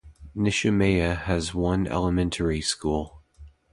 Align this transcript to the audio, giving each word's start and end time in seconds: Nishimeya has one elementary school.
Nishimeya 0.35 1.15
has 1.25 1.53
one 1.53 1.85
elementary 1.85 2.59
school. 2.59 3.21